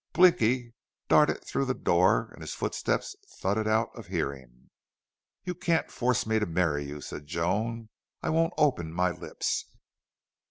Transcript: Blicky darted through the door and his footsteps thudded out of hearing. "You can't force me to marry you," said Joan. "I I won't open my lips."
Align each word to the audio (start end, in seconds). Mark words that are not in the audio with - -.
Blicky 0.13 0.73
darted 1.09 1.45
through 1.45 1.65
the 1.65 1.75
door 1.75 2.29
and 2.33 2.41
his 2.41 2.55
footsteps 2.55 3.15
thudded 3.37 3.67
out 3.67 3.91
of 3.93 4.07
hearing. 4.07 4.71
"You 5.43 5.53
can't 5.53 5.91
force 5.91 6.25
me 6.25 6.39
to 6.39 6.47
marry 6.47 6.85
you," 6.85 7.01
said 7.01 7.27
Joan. 7.27 7.89
"I 8.19 8.25
I 8.25 8.29
won't 8.31 8.53
open 8.57 8.93
my 8.93 9.11
lips." 9.11 9.65